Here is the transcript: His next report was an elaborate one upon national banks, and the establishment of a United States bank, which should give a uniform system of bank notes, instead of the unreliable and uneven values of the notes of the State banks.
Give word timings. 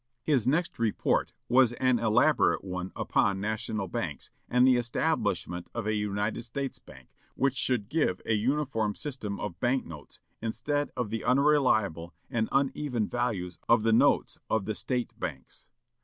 His 0.23 0.47
next 0.47 0.79
report 0.79 1.31
was 1.47 1.73
an 1.73 1.99
elaborate 1.99 2.63
one 2.63 2.91
upon 2.95 3.39
national 3.39 3.87
banks, 3.87 4.31
and 4.49 4.65
the 4.65 4.75
establishment 4.77 5.69
of 5.75 5.85
a 5.85 5.93
United 5.93 6.41
States 6.41 6.79
bank, 6.79 7.09
which 7.35 7.55
should 7.55 7.87
give 7.87 8.19
a 8.25 8.33
uniform 8.33 8.95
system 8.95 9.39
of 9.39 9.59
bank 9.59 9.85
notes, 9.85 10.19
instead 10.41 10.89
of 10.97 11.11
the 11.11 11.23
unreliable 11.23 12.15
and 12.31 12.49
uneven 12.51 13.07
values 13.07 13.59
of 13.69 13.83
the 13.83 13.93
notes 13.93 14.39
of 14.49 14.65
the 14.65 14.73
State 14.73 15.11
banks. 15.19 15.67